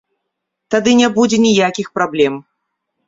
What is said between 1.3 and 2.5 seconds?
ніякіх праблем.